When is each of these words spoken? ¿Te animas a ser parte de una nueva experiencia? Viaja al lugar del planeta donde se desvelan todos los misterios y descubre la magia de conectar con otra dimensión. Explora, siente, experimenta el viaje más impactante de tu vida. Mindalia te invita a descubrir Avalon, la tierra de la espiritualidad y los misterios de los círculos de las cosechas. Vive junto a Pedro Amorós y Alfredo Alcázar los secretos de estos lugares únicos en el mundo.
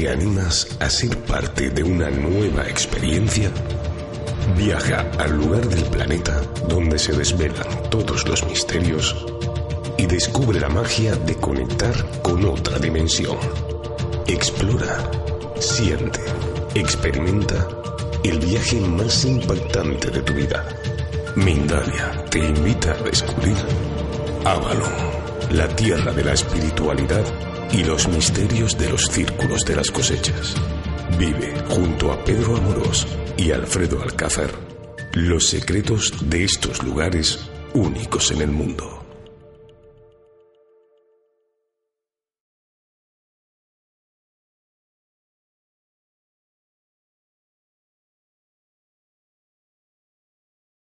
¿Te 0.00 0.08
animas 0.08 0.66
a 0.80 0.88
ser 0.88 1.14
parte 1.24 1.68
de 1.68 1.82
una 1.82 2.08
nueva 2.08 2.66
experiencia? 2.66 3.52
Viaja 4.56 5.06
al 5.18 5.36
lugar 5.36 5.68
del 5.68 5.84
planeta 5.90 6.40
donde 6.66 6.98
se 6.98 7.12
desvelan 7.12 7.82
todos 7.90 8.26
los 8.26 8.42
misterios 8.46 9.26
y 9.98 10.06
descubre 10.06 10.58
la 10.58 10.70
magia 10.70 11.14
de 11.16 11.34
conectar 11.34 11.92
con 12.22 12.42
otra 12.46 12.78
dimensión. 12.78 13.36
Explora, 14.26 15.10
siente, 15.58 16.20
experimenta 16.74 17.68
el 18.24 18.38
viaje 18.38 18.80
más 18.80 19.26
impactante 19.26 20.10
de 20.10 20.22
tu 20.22 20.32
vida. 20.32 20.66
Mindalia 21.36 22.24
te 22.30 22.38
invita 22.38 22.92
a 22.92 23.02
descubrir 23.02 23.56
Avalon, 24.46 24.94
la 25.50 25.68
tierra 25.76 26.10
de 26.10 26.24
la 26.24 26.32
espiritualidad 26.32 27.50
y 27.72 27.84
los 27.84 28.08
misterios 28.08 28.76
de 28.78 28.88
los 28.88 29.06
círculos 29.06 29.64
de 29.64 29.76
las 29.76 29.90
cosechas. 29.90 30.54
Vive 31.18 31.54
junto 31.68 32.12
a 32.12 32.24
Pedro 32.24 32.56
Amorós 32.56 33.06
y 33.36 33.52
Alfredo 33.52 34.02
Alcázar 34.02 34.70
los 35.12 35.48
secretos 35.48 36.12
de 36.22 36.44
estos 36.44 36.84
lugares 36.84 37.50
únicos 37.74 38.30
en 38.30 38.42
el 38.42 38.50
mundo. 38.50 38.99